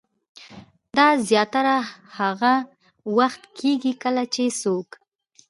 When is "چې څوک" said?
4.33-4.89